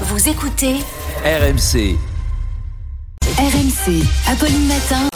Vous 0.00 0.28
écoutez 0.28 0.74
RMC. 1.24 1.96
RMC, 3.38 4.02
Apolline 4.26 4.66
Matin. 4.66 5.08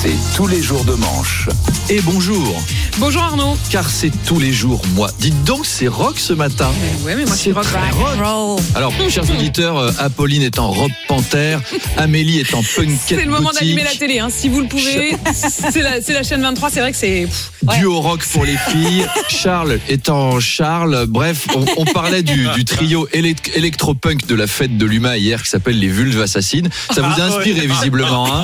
C'est 0.00 0.16
tous 0.34 0.46
les 0.46 0.62
jours 0.62 0.82
de 0.86 0.94
manche. 0.94 1.50
Et 1.90 2.00
bonjour, 2.00 2.56
Bonjour 2.98 3.22
Arnaud. 3.22 3.56
car 3.70 3.90
c'est 3.90 4.12
tous 4.24 4.38
les 4.38 4.52
jours 4.52 4.80
moi. 4.94 5.10
Dites 5.18 5.42
donc, 5.44 5.66
c'est 5.66 5.88
rock 5.88 6.16
ce 6.18 6.32
matin. 6.32 6.70
Ouais, 7.04 7.16
mais 7.16 7.24
moi 7.24 7.34
C'est 7.34 7.50
rock. 7.50 7.66
rock. 7.66 8.60
Alors, 8.76 8.92
chers 9.10 9.28
auditeurs, 9.28 9.76
euh, 9.78 9.90
Apolline 9.98 10.42
est 10.42 10.60
en 10.60 10.70
robe 10.70 10.92
panthère, 11.08 11.60
Amélie 11.96 12.38
est 12.38 12.54
en 12.54 12.62
punkette 12.62 13.00
C'est 13.18 13.24
le 13.24 13.30
moment 13.32 13.50
d'allumer 13.50 13.82
la 13.82 13.90
télé, 13.94 14.20
hein. 14.20 14.28
si 14.30 14.48
vous 14.48 14.60
le 14.60 14.68
pouvez. 14.68 15.16
C'est 15.34 16.12
la, 16.12 16.22
chaîne 16.22 16.42
23, 16.42 16.70
c'est 16.70 16.80
vrai 16.80 16.92
que 16.92 16.96
c'est. 16.96 17.24
ouais. 17.66 17.78
Duo 17.78 18.00
rock 18.00 18.24
pour 18.32 18.44
les 18.44 18.56
filles, 18.56 19.06
Charles 19.28 19.78
étant 19.88 20.38
Charles. 20.38 21.06
Bref, 21.08 21.46
on, 21.54 21.64
on 21.78 21.84
parlait 21.86 22.22
du, 22.22 22.46
du 22.54 22.64
trio 22.64 23.08
élect- 23.12 23.50
électropunk 23.54 24.26
de 24.26 24.34
la 24.34 24.46
fête 24.46 24.76
de 24.78 24.86
l'UMA 24.86 25.16
hier 25.18 25.42
qui 25.42 25.48
s'appelle 25.50 25.78
les 25.78 25.88
Vulves 25.88 26.20
Assassines. 26.20 26.68
Ça 26.94 27.02
vous 27.02 27.20
a 27.20 27.24
inspiré 27.24 27.66
visiblement. 27.66 28.32
Hein 28.32 28.42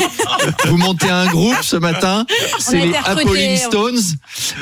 vous 0.66 0.77
montez 0.77 1.09
un 1.10 1.27
groupe 1.27 1.56
ce 1.62 1.77
matin, 1.77 2.27
c'est 2.59 2.80
les. 2.87 2.95
Apolline 3.05 3.56
Stones. 3.56 4.01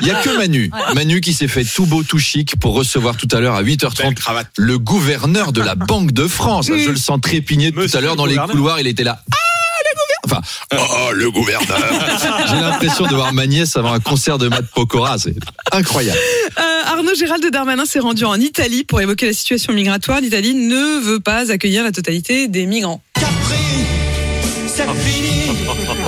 Il 0.01 0.07
y 0.07 0.11
a 0.11 0.21
que 0.21 0.37
Manu, 0.37 0.71
Manu 0.95 1.21
qui 1.21 1.33
s'est 1.33 1.47
fait 1.47 1.63
tout 1.63 1.85
beau, 1.85 2.03
tout 2.03 2.19
chic 2.19 2.55
pour 2.59 2.73
recevoir 2.73 3.17
tout 3.17 3.27
à 3.31 3.39
l'heure 3.39 3.55
à 3.55 3.63
8h30 3.63 4.15
le 4.57 4.79
gouverneur 4.79 5.51
de 5.51 5.61
la 5.61 5.75
Banque 5.89 6.11
de 6.11 6.27
France. 6.27 6.67
Je 6.67 6.89
le 6.89 6.97
sens 6.97 7.19
trépigner 7.21 7.71
tout 7.71 7.87
à 7.93 8.01
l'heure 8.01 8.15
dans 8.15 8.25
les 8.25 8.37
couloirs. 8.37 8.79
Il 8.79 8.87
était 8.87 9.03
là. 9.03 9.21
Ah, 9.31 9.35
le 9.83 9.95
gouverneur 9.95 10.19
Enfin, 10.25 10.41
oh, 10.73 11.11
le 11.13 11.31
gouverneur. 11.31 11.77
J'ai 12.49 12.59
l'impression 12.59 13.07
de 13.07 13.15
voir 13.15 13.33
ma 13.33 13.47
nièce 13.47 13.77
avant 13.77 13.93
un 13.93 13.99
concert 13.99 14.37
de 14.37 14.47
Matt 14.47 14.65
Pokora. 14.73 15.17
C'est 15.17 15.35
incroyable. 15.71 16.19
Euh, 16.59 16.91
Arnaud 16.91 17.15
Gérald 17.15 17.45
Darmanin 17.51 17.85
s'est 17.85 17.99
rendu 17.99 18.25
en 18.25 18.39
Italie 18.39 18.83
pour 18.83 19.01
évoquer 19.01 19.27
la 19.27 19.33
situation 19.33 19.73
migratoire. 19.73 20.21
L'Italie 20.21 20.53
ne 20.53 20.99
veut 20.99 21.19
pas 21.19 21.51
accueillir 21.51 21.83
la 21.83 21.91
totalité 21.91 22.47
des 22.47 22.65
migrants. 22.65 23.01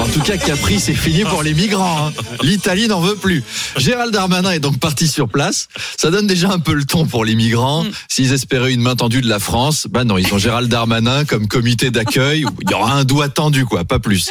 En 0.02 0.08
tout 0.14 0.22
cas, 0.22 0.38
Capri, 0.38 0.80
c'est 0.80 0.96
fini 0.96 1.24
pour 1.24 1.44
les 1.44 1.54
migrants. 1.54 2.08
hein. 2.08 2.14
L'Italie 2.42 2.88
n'en 2.88 3.00
veut 3.02 3.16
plus. 3.16 3.44
Gérald 3.78 4.12
Darmanin 4.12 4.52
est 4.52 4.60
donc 4.60 4.78
parti 4.80 5.08
sur 5.08 5.30
place. 5.30 5.68
Ça 5.98 6.10
donne 6.12 6.28
déjà 6.28 6.50
un 6.50 6.60
peu 6.60 6.74
le 6.74 6.86
ton 6.86 7.06
pour 7.06 7.24
les 7.24 7.36
migrants. 7.36 7.86
S'ils 8.10 8.34
espéraient 8.34 8.74
une 8.74 8.82
main 8.82 8.96
tendue 8.96 9.22
de 9.22 9.30
la 9.30 9.40
France, 9.40 9.88
bah 9.90 10.04
non, 10.04 10.18
ils 10.18 10.34
ont 10.34 10.38
Gérald 10.38 10.70
Darmanin 10.70 11.24
comme 11.26 11.48
comité 11.48 11.92
d'accueil. 11.92 12.46
Il 12.64 12.70
y 12.70 12.74
aura 12.74 12.94
un 12.94 13.04
doigt 13.06 13.30
tendu, 13.30 13.66
quoi, 13.66 13.86
pas 13.86 14.00
plus. 14.00 14.30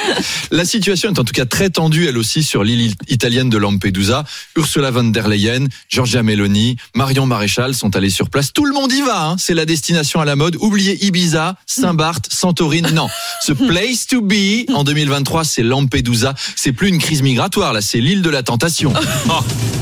La 0.51 0.65
situation 0.65 1.13
est 1.15 1.19
en 1.19 1.25
tout 1.25 1.33
cas 1.33 1.47
très 1.47 1.71
tendue, 1.71 2.07
elle 2.07 2.19
aussi, 2.19 2.43
sur 2.43 2.63
l'île 2.65 2.93
italienne 3.09 3.49
de 3.49 3.57
Lampedusa. 3.57 4.25
Ursula 4.57 4.91
von 4.91 5.05
der 5.05 5.29
Leyen, 5.29 5.67
Giorgia 5.89 6.23
Meloni, 6.23 6.77
Marion 6.95 7.27
Maréchal 7.27 7.75
sont 7.75 7.95
allés 7.97 8.11
sur 8.11 8.29
place. 8.29 8.53
Tout 8.53 8.65
le 8.67 8.75
monde 8.75 8.93
y 8.93 9.03
va. 9.03 9.29
hein. 9.31 9.37
C'est 9.39 9.55
la 9.55 9.65
destination 9.67 10.21
à 10.21 10.25
la 10.25 10.37
mode. 10.37 10.57
Oubliez 10.61 11.05
Ibiza, 11.07 11.55
Saint-Barth, 11.67 12.27
Santorini. 12.31 12.93
Non, 12.93 13.09
ce 13.43 13.53
place 13.53 14.07
to 14.09 14.21
be 14.21 14.69
en 14.75 14.85
2023, 14.85 15.45
c'est 15.45 15.60
Lampedusa. 15.63 16.35
C'est 16.57 16.73
plus 16.73 16.89
une 16.89 16.99
crise 16.99 17.23
migratoire, 17.23 17.73
là, 17.73 17.81
c'est 17.81 18.01
l'île 18.01 18.23
de 18.23 18.31
la 18.31 18.43
tentation. 18.43 18.93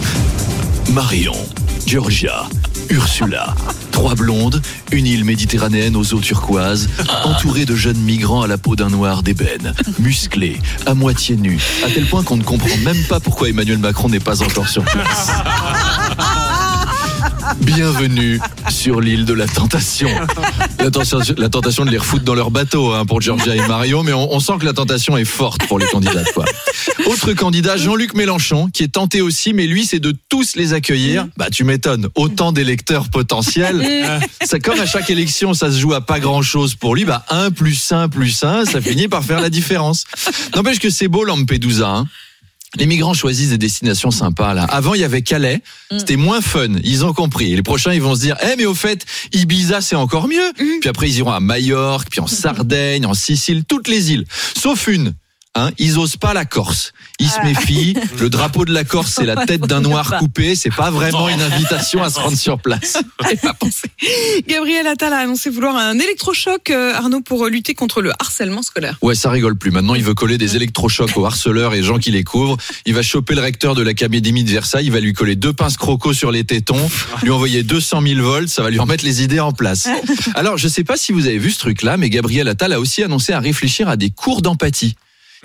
Marion, 0.92 1.36
Georgia, 1.86 2.48
Ursula. 2.90 3.54
Trois 3.92 4.14
blondes, 4.14 4.62
une 4.92 5.06
île 5.06 5.24
méditerranéenne 5.24 5.96
aux 5.96 6.14
eaux 6.14 6.20
turquoises, 6.20 6.88
entourée 7.24 7.64
de 7.64 7.74
jeunes 7.74 7.98
migrants 7.98 8.42
à 8.42 8.46
la 8.46 8.58
peau 8.58 8.76
d'un 8.76 8.88
noir 8.88 9.22
d'ébène, 9.22 9.74
musclés, 9.98 10.58
à 10.86 10.94
moitié 10.94 11.36
nus, 11.36 11.60
à 11.84 11.90
tel 11.90 12.06
point 12.06 12.22
qu'on 12.22 12.36
ne 12.36 12.44
comprend 12.44 12.76
même 12.84 13.02
pas 13.08 13.20
pourquoi 13.20 13.48
Emmanuel 13.48 13.78
Macron 13.78 14.08
n'est 14.08 14.20
pas 14.20 14.42
encore 14.42 14.68
sur 14.68 14.84
place. 14.84 15.30
Bienvenue 17.60 18.40
sur 18.68 19.00
l'île 19.00 19.24
de 19.24 19.32
la 19.32 19.46
tentation. 19.46 20.08
La 20.78 20.90
tentation, 20.90 21.34
la 21.36 21.48
tentation 21.48 21.84
de 21.84 21.90
les 21.90 21.98
refoutre 21.98 22.24
dans 22.24 22.34
leur 22.34 22.50
bateau 22.50 22.92
hein, 22.92 23.06
pour 23.06 23.20
Georgia 23.20 23.56
et 23.56 23.66
Mario, 23.66 24.02
mais 24.02 24.12
on, 24.12 24.32
on 24.32 24.40
sent 24.40 24.54
que 24.60 24.64
la 24.64 24.72
tentation 24.72 25.16
est 25.16 25.24
forte 25.24 25.66
pour 25.66 25.78
les 25.78 25.86
candidats. 25.86 26.24
Quoi. 26.34 26.44
Autre 27.06 27.32
candidat, 27.32 27.76
Jean-Luc 27.76 28.14
Mélenchon, 28.14 28.68
qui 28.68 28.82
est 28.82 28.92
tenté 28.92 29.20
aussi, 29.20 29.52
mais 29.52 29.66
lui, 29.66 29.86
c'est 29.86 29.98
de 29.98 30.14
tous 30.28 30.56
les 30.56 30.74
accueillir. 30.74 31.26
Bah, 31.36 31.48
tu 31.50 31.64
m'étonnes. 31.64 32.08
Autant 32.14 32.52
d'électeurs 32.52 33.08
potentiels. 33.08 33.84
C'est 34.44 34.60
comme 34.60 34.80
à 34.80 34.86
chaque 34.86 35.10
élection, 35.10 35.52
ça 35.52 35.70
se 35.70 35.78
joue 35.78 35.92
à 35.94 36.00
pas 36.00 36.20
grand-chose 36.20 36.74
pour 36.74 36.94
lui. 36.94 37.04
Bah, 37.04 37.24
1 37.28 37.50
plus 37.50 37.92
1 37.92 38.08
plus 38.08 38.42
1, 38.42 38.64
ça 38.64 38.80
finit 38.80 39.08
par 39.08 39.22
faire 39.24 39.40
la 39.40 39.50
différence. 39.50 40.04
N'empêche 40.54 40.78
que 40.78 40.90
c'est 40.90 41.08
beau 41.08 41.24
Lampedusa. 41.24 41.88
Hein. 41.88 42.06
Les 42.76 42.86
migrants 42.86 43.14
choisissent 43.14 43.50
des 43.50 43.58
destinations 43.58 44.10
sympas 44.10 44.52
là. 44.54 44.64
Avant 44.64 44.94
il 44.94 45.00
y 45.00 45.04
avait 45.04 45.22
Calais, 45.22 45.62
c'était 45.96 46.16
moins 46.16 46.40
fun. 46.40 46.68
Ils 46.84 47.04
ont 47.04 47.14
compris. 47.14 47.52
Et 47.52 47.56
les 47.56 47.62
prochains 47.62 47.94
ils 47.94 48.02
vont 48.02 48.14
se 48.14 48.20
dire, 48.20 48.36
eh 48.42 48.56
mais 48.56 48.66
au 48.66 48.74
fait 48.74 49.06
Ibiza 49.32 49.80
c'est 49.80 49.96
encore 49.96 50.28
mieux. 50.28 50.52
Puis 50.80 50.88
après 50.88 51.08
ils 51.08 51.18
iront 51.18 51.32
à 51.32 51.40
Majorque, 51.40 52.08
puis 52.10 52.20
en 52.20 52.26
Sardaigne, 52.26 53.06
en 53.06 53.14
Sicile, 53.14 53.64
toutes 53.64 53.88
les 53.88 54.12
îles, 54.12 54.26
sauf 54.56 54.86
une. 54.86 55.14
Hein, 55.58 55.72
ils 55.76 55.98
osent 55.98 56.16
pas 56.16 56.34
la 56.34 56.44
Corse. 56.44 56.92
Ils 57.18 57.28
se 57.28 57.40
méfient. 57.42 57.94
Le 58.20 58.30
drapeau 58.30 58.64
de 58.64 58.72
la 58.72 58.84
Corse, 58.84 59.14
c'est 59.16 59.26
la 59.26 59.44
tête 59.44 59.62
d'un 59.62 59.80
noir 59.80 60.18
coupé. 60.18 60.54
C'est 60.54 60.70
pas 60.70 60.92
vraiment 60.92 61.28
une 61.28 61.40
invitation 61.40 62.00
à 62.00 62.10
se 62.10 62.20
rendre 62.20 62.36
sur 62.36 62.60
place. 62.60 62.98
Pas 63.42 63.54
pensé. 63.54 63.88
Gabriel 64.46 64.86
Attal 64.86 65.12
a 65.12 65.18
annoncé 65.18 65.50
vouloir 65.50 65.76
un 65.76 65.98
électrochoc, 65.98 66.70
euh, 66.70 66.94
Arnaud, 66.94 67.20
pour 67.20 67.46
lutter 67.46 67.74
contre 67.74 68.02
le 68.02 68.12
harcèlement 68.20 68.62
scolaire. 68.62 68.98
Ouais, 69.02 69.14
ça 69.14 69.30
rigole 69.30 69.56
plus. 69.56 69.70
Maintenant, 69.70 69.94
il 69.94 70.04
veut 70.04 70.14
coller 70.14 70.38
des 70.38 70.54
électrochocs 70.56 71.16
aux 71.16 71.26
harceleurs 71.26 71.74
et 71.74 71.82
gens 71.82 71.98
qui 71.98 72.12
les 72.12 72.22
couvrent. 72.22 72.56
Il 72.86 72.94
va 72.94 73.02
choper 73.02 73.34
le 73.34 73.40
recteur 73.40 73.74
de 73.74 73.82
l'académie 73.82 74.44
de 74.44 74.50
Versailles. 74.50 74.86
Il 74.86 74.92
va 74.92 75.00
lui 75.00 75.12
coller 75.12 75.34
deux 75.34 75.52
pinces 75.52 75.76
crocos 75.76 76.14
sur 76.14 76.30
les 76.30 76.44
tétons, 76.44 76.88
lui 77.22 77.30
envoyer 77.30 77.64
200 77.64 78.02
000 78.02 78.22
volts. 78.22 78.48
Ça 78.48 78.62
va 78.62 78.70
lui 78.70 78.78
remettre 78.78 79.04
les 79.04 79.22
idées 79.22 79.40
en 79.40 79.52
place. 79.52 79.88
Alors, 80.34 80.56
je 80.56 80.68
sais 80.68 80.84
pas 80.84 80.96
si 80.96 81.12
vous 81.12 81.26
avez 81.26 81.38
vu 81.38 81.50
ce 81.50 81.58
truc-là, 81.58 81.96
mais 81.96 82.10
Gabriel 82.10 82.46
Attal 82.46 82.72
a 82.72 82.80
aussi 82.80 83.02
annoncé 83.02 83.32
à 83.32 83.40
réfléchir 83.40 83.88
à 83.88 83.96
des 83.96 84.10
cours 84.10 84.42
d'empathie. 84.42 84.94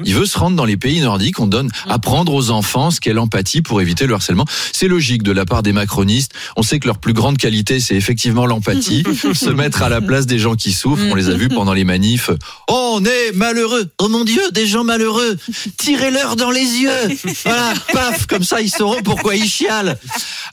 Il 0.03 0.15
veut 0.15 0.25
se 0.25 0.37
rendre 0.37 0.55
dans 0.55 0.65
les 0.65 0.77
pays 0.77 1.01
nordiques, 1.01 1.39
on 1.39 1.47
donne 1.47 1.69
apprendre 1.87 2.33
aux 2.33 2.49
enfants 2.49 2.91
ce 2.91 2.99
qu'est 2.99 3.13
l'empathie 3.13 3.61
pour 3.61 3.81
éviter 3.81 4.07
le 4.07 4.13
harcèlement. 4.13 4.45
C'est 4.71 4.87
logique 4.87 5.23
de 5.23 5.31
la 5.31 5.45
part 5.45 5.63
des 5.63 5.73
macronistes. 5.73 6.31
On 6.55 6.63
sait 6.63 6.79
que 6.79 6.87
leur 6.87 6.97
plus 6.97 7.13
grande 7.13 7.37
qualité, 7.37 7.79
c'est 7.79 7.95
effectivement 7.95 8.45
l'empathie, 8.45 9.03
se 9.33 9.49
mettre 9.49 9.83
à 9.83 9.89
la 9.89 10.01
place 10.01 10.25
des 10.25 10.39
gens 10.39 10.55
qui 10.55 10.71
souffrent. 10.71 11.03
On 11.09 11.15
les 11.15 11.29
a 11.29 11.33
vus 11.33 11.49
pendant 11.49 11.73
les 11.73 11.83
manifs. 11.83 12.29
Oh, 12.69 12.97
on 12.99 13.05
est 13.05 13.31
malheureux. 13.33 13.89
Oh 13.99 14.09
mon 14.09 14.23
Dieu, 14.23 14.41
des 14.51 14.65
gens 14.65 14.83
malheureux. 14.83 15.37
Tirez-leur 15.77 16.35
dans 16.35 16.51
les 16.51 16.61
yeux. 16.61 17.17
Voilà, 17.45 17.73
paf, 17.91 18.25
comme 18.25 18.43
ça 18.43 18.61
ils 18.61 18.69
sauront 18.69 19.01
pourquoi 19.03 19.35
ils 19.35 19.47
chialent. 19.47 19.97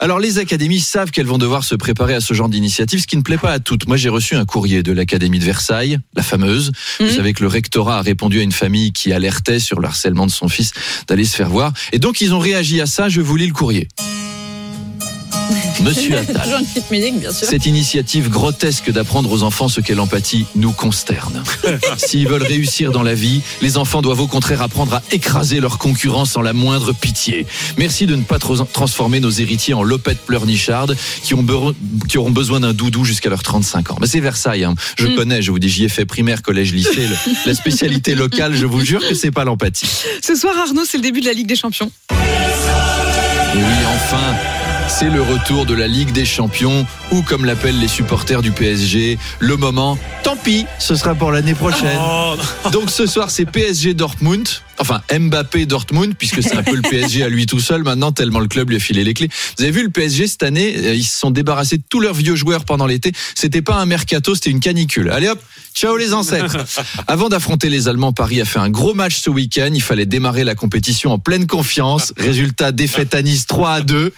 Alors 0.03 0.19
les 0.19 0.39
académies 0.39 0.81
savent 0.81 1.11
qu'elles 1.11 1.27
vont 1.27 1.37
devoir 1.37 1.63
se 1.63 1.75
préparer 1.75 2.15
à 2.15 2.21
ce 2.21 2.33
genre 2.33 2.49
d'initiative, 2.49 3.03
ce 3.03 3.07
qui 3.07 3.19
ne 3.19 3.23
plaît 3.23 3.37
pas 3.37 3.53
à 3.53 3.59
toutes. 3.59 3.87
Moi, 3.87 3.99
j'ai 3.99 4.09
reçu 4.09 4.35
un 4.35 4.47
courrier 4.47 4.83
de 4.83 4.93
l'académie 4.93 5.39
de 5.39 5.45
Versailles, 5.45 5.99
la 6.15 6.23
fameuse. 6.23 6.73
Vous 7.01 7.11
savez 7.11 7.35
que 7.35 7.43
le 7.43 7.49
rectorat 7.49 7.99
a 7.99 8.03
répondu 8.03 8.41
à 8.41 8.43
une 8.43 8.51
famille 8.51 8.93
qui 8.93 9.13
alertait 9.13 9.59
sur 9.59 9.79
le 9.79 9.87
harcèlement 9.87 10.25
de 10.25 10.31
son 10.31 10.49
fils 10.49 10.73
d'aller 11.07 11.27
se 11.27 11.37
faire 11.37 11.51
voir. 11.51 11.75
Et 11.93 11.99
donc 11.99 12.23
ils 12.23 12.33
ont 12.33 12.39
réagi 12.39 12.81
à 12.81 12.87
ça. 12.87 13.11
Je 13.11 13.21
vous 13.21 13.37
lis 13.37 13.47
le 13.47 13.53
courrier. 13.53 13.89
Monsieur 15.83 16.17
Attal. 16.19 16.61
Cette 17.33 17.67
initiative 17.67 18.29
grotesque 18.29 18.91
d'apprendre 18.91 19.31
aux 19.33 19.43
enfants 19.43 19.69
ce 19.69 19.81
qu'est 19.81 19.95
l'empathie 19.95 20.47
nous 20.55 20.73
consterne. 20.73 21.43
S'ils 21.97 22.29
veulent 22.29 22.43
réussir 22.43 22.93
dans 22.93 23.03
la 23.03 23.15
vie, 23.15 23.41
les 23.63 23.77
enfants 23.79 24.03
doivent 24.03 24.21
au 24.21 24.27
contraire 24.27 24.63
apprendre 24.63 24.95
à 24.95 25.03
écraser 25.11 25.61
leur 25.61 25.79
concurrence 25.79 26.33
sans 26.33 26.43
la 26.43 26.53
moindre 26.53 26.93
pitié. 26.93 27.47
Merci 27.79 28.07
de 28.07 28.15
ne 28.15 28.23
pas 28.23 28.39
trop 28.39 28.57
transformer 28.65 29.21
nos 29.21 29.31
héritiers 29.31 29.75
en 29.75 29.83
lopettes 29.83 30.21
pleurnichardes 30.21 30.97
qui, 31.23 31.35
ont 31.35 31.45
qui 32.09 32.19
auront 32.19 32.31
besoin 32.31 32.61
d'un 32.61 32.73
doudou 32.75 33.05
jusqu'à 33.05 33.31
leurs 33.31 33.43
35 33.43 33.93
ans. 33.93 33.97
Mais 34.01 34.07
c'est 34.07 34.21
Versailles, 34.21 34.65
hein. 34.65 34.75
je 34.99 35.07
connais, 35.07 35.41
je 35.43 35.51
vous 35.51 35.59
dis, 35.59 35.69
j'y 35.69 35.85
ai 35.85 35.89
fait 35.89 36.05
primaire, 36.05 36.43
collège, 36.43 36.73
lycée. 36.75 36.91
Le- 36.97 37.33
la 37.47 37.55
spécialité 37.55 38.15
locale, 38.15 38.55
je 38.55 38.67
vous 38.67 38.81
jure 38.85 39.01
que 39.07 39.15
c'est 39.15 39.31
pas 39.31 39.45
l'empathie. 39.45 39.89
Ce 40.23 40.35
soir, 40.35 40.55
Arnaud, 40.59 40.85
c'est 40.87 40.99
le 40.99 41.03
début 41.03 41.21
de 41.21 41.27
la 41.27 41.33
Ligue 41.33 41.47
des 41.47 41.57
Champions. 41.57 41.91
Et 42.11 43.57
oui, 43.57 43.63
enfin, 43.95 44.35
c'est 45.01 45.09
le 45.09 45.23
retour 45.23 45.65
de 45.65 45.73
la 45.73 45.89
Ligue 45.89 46.13
des 46.13 46.27
Champions, 46.27 46.87
ou 47.11 47.23
comme 47.23 47.47
l'appellent 47.47 47.81
les 47.81 47.89
supporters 47.89 48.43
du 48.43 48.53
PSG, 48.53 49.19
le 49.39 49.57
moment, 49.57 49.97
tant 50.23 50.37
pis, 50.37 50.67
ce 50.79 50.95
sera 50.95 51.15
pour 51.15 51.33
l'année 51.33 51.55
prochaine. 51.55 51.99
Donc 52.71 52.91
ce 52.91 53.07
soir, 53.07 53.31
c'est 53.31 53.47
PSG 53.47 53.95
Dortmund, 53.95 54.47
enfin 54.77 55.01
Mbappé 55.11 55.65
Dortmund, 55.65 56.15
puisque 56.19 56.43
c'est 56.43 56.55
un 56.55 56.63
peu 56.63 56.75
le 56.75 56.83
PSG 56.83 57.23
à 57.23 57.31
lui 57.31 57.47
tout 57.47 57.61
seul 57.61 57.83
maintenant, 57.83 58.13
tellement 58.13 58.41
le 58.41 58.47
club 58.47 58.69
lui 58.69 58.77
a 58.77 58.79
filé 58.79 59.03
les 59.03 59.15
clés. 59.15 59.31
Vous 59.57 59.65
avez 59.65 59.73
vu 59.73 59.83
le 59.85 59.89
PSG 59.89 60.27
cette 60.27 60.43
année, 60.43 60.75
euh, 60.77 60.95
ils 60.95 61.05
se 61.05 61.19
sont 61.19 61.31
débarrassés 61.31 61.79
de 61.79 61.83
tous 61.89 62.01
leurs 62.01 62.13
vieux 62.13 62.37
joueurs 62.37 62.67
pendant 62.67 62.87
l'été. 62.87 63.13
C'était 63.35 63.63
pas 63.63 63.77
un 63.77 63.87
mercato, 63.87 64.35
c'était 64.35 64.51
une 64.51 64.61
canicule. 64.61 65.11
Allez 65.11 65.29
hop, 65.29 65.41
ciao 65.75 65.97
les 65.97 66.13
ancêtres. 66.13 66.59
Avant 67.07 67.31
d'affronter 67.31 67.71
les 67.71 67.89
Allemands, 67.89 68.13
Paris 68.13 68.43
a 68.43 68.45
fait 68.45 68.59
un 68.59 68.69
gros 68.69 68.93
match 68.93 69.19
ce 69.23 69.31
week-end. 69.31 69.71
Il 69.73 69.83
fallait 69.83 70.05
démarrer 70.05 70.45
la 70.45 70.55
compétition 70.55 71.11
en 71.11 71.19
pleine 71.19 71.47
confiance. 71.47 72.13
Résultat, 72.19 72.71
défaite 72.71 73.15
à 73.15 73.23
Nice 73.23 73.47
3 73.47 73.71
à 73.71 73.81
2. 73.81 74.13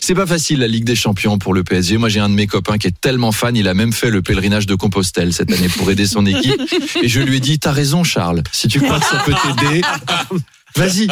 C'est 0.00 0.14
pas 0.14 0.26
facile 0.26 0.60
la 0.60 0.68
Ligue 0.68 0.84
des 0.84 0.96
Champions 0.96 1.38
pour 1.38 1.54
le 1.54 1.64
PSG. 1.64 1.96
Moi, 1.96 2.08
j'ai 2.08 2.20
un 2.20 2.28
de 2.28 2.34
mes 2.34 2.46
copains 2.46 2.78
qui 2.78 2.86
est 2.86 3.00
tellement 3.00 3.32
fan, 3.32 3.56
il 3.56 3.68
a 3.68 3.74
même 3.74 3.92
fait 3.92 4.10
le 4.10 4.22
pèlerinage 4.22 4.66
de 4.66 4.74
Compostelle 4.74 5.32
cette 5.32 5.52
année 5.52 5.68
pour 5.68 5.90
aider 5.90 6.06
son 6.06 6.26
équipe. 6.26 6.60
Et 7.02 7.08
je 7.08 7.20
lui 7.20 7.36
ai 7.36 7.40
dit, 7.40 7.58
t'as 7.58 7.72
raison, 7.72 8.04
Charles. 8.04 8.42
Si 8.52 8.68
tu 8.68 8.80
crois 8.80 9.00
que 9.00 9.06
ça 9.06 9.22
peut 9.24 9.34
t'aider, 9.34 9.82
vas-y. 10.76 11.08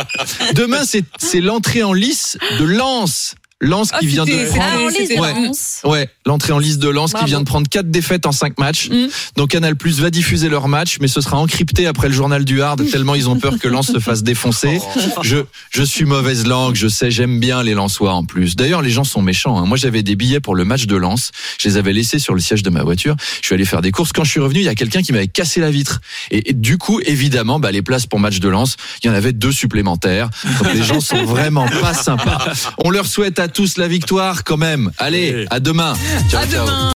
Demain, 0.55 0.83
c'est 0.85 1.41
l'entrée 1.41 1.83
en 1.83 1.93
lice 1.93 2.39
de 2.59 2.65
Lens. 2.65 3.35
Lens 3.63 3.91
qui 3.93 4.07
vient 4.07 4.25
de 4.25 4.31
prendre. 4.49 4.63
Ah, 4.63 4.77
en 4.87 4.91
C'était- 4.91 5.01
liste 5.01 5.83
de 5.85 5.89
Ouais. 5.89 6.09
L'entrée 6.27 6.53
en 6.53 6.59
liste 6.59 6.79
de 6.81 6.89
Lens 6.89 7.13
qui 7.15 7.25
vient 7.25 7.41
de 7.41 7.45
prendre 7.45 7.69
quatre 7.69 7.91
défaites 7.91 8.27
en 8.27 8.33
cinq 8.33 8.59
matchs. 8.59 8.89
Mm. 8.91 9.07
Donc 9.37 9.51
Canal 9.51 9.77
Plus 9.77 10.01
va 10.01 10.11
diffuser 10.11 10.49
leur 10.49 10.69
match, 10.69 10.99
mais 11.01 11.09
ce 11.09 11.21
sera 11.21 11.39
encrypté 11.39 11.87
après 11.87 12.09
le 12.09 12.15
journal 12.15 12.45
du 12.45 12.61
Hard, 12.61 12.85
tellement 12.91 13.15
ils 13.15 13.29
ont 13.29 13.39
peur 13.39 13.59
que 13.59 13.69
Lens 13.69 13.87
se 13.93 13.99
fasse 14.01 14.23
défoncer. 14.23 14.81
Je, 15.23 15.39
je 15.71 15.83
suis 15.83 16.05
mauvaise 16.05 16.47
langue, 16.47 16.75
je 16.75 16.89
sais, 16.89 17.11
j'aime 17.11 17.39
bien 17.41 17.63
les 17.63 17.75
Lensois 17.75 18.13
en 18.13 18.25
plus. 18.25 18.57
D'ailleurs, 18.57 18.83
les 18.83 18.91
gens 18.91 19.05
sont 19.05 19.23
méchants. 19.23 19.59
hein. 19.59 19.65
Moi, 19.67 19.77
j'avais 19.77 20.03
des 20.03 20.17
billets 20.17 20.41
pour 20.41 20.55
le 20.55 20.65
match 20.65 20.87
de 20.87 20.97
Lens. 20.97 21.31
Je 21.61 21.69
les 21.69 21.77
avais 21.77 21.93
laissés 21.93 22.19
sur 22.19 22.35
le 22.35 22.41
siège 22.41 22.63
de 22.63 22.71
ma 22.71 22.83
voiture. 22.83 23.15
Je 23.41 23.47
suis 23.47 23.55
allé 23.55 23.65
faire 23.65 23.81
des 23.83 23.93
courses. 23.93 24.13
Quand 24.13 24.25
je 24.25 24.31
suis 24.31 24.41
revenu, 24.41 24.61
il 24.61 24.65
y 24.65 24.69
a 24.69 24.75
quelqu'un 24.75 25.03
qui 25.03 25.13
m'avait 25.13 25.29
cassé 25.29 25.61
la 25.61 25.71
vitre. 25.71 26.01
Et, 26.31 26.51
et 26.51 26.53
du 26.53 26.79
coup, 26.79 27.01
évidemment, 27.05 27.61
bah, 27.61 27.71
les 27.71 27.83
places 27.83 28.07
pour 28.07 28.19
match 28.21 28.41
de 28.41 28.49
Lens, 28.49 28.77
il 29.03 29.07
y 29.07 29.11
en 29.11 29.15
avait 29.15 29.33
deux 29.33 29.53
supplémentaires. 29.53 30.29
Donc 30.63 30.75
les 30.75 30.83
gens 30.83 31.01
sont 31.01 31.25
vraiment 31.25 31.67
pas 31.81 31.95
sympas. 31.95 32.53
On 32.79 32.91
leur 32.91 33.07
souhaite 33.07 33.39
à 33.39 33.49
tous 33.53 33.77
la 33.77 33.89
victoire 33.89 34.45
quand 34.45 34.57
même. 34.57 34.91
Allez, 34.99 35.47
à 35.51 35.61
demain. 35.61 35.95
Ciao, 36.31 36.43
À 36.43 36.47
ciao. 36.47 36.67
demain. 36.67 36.91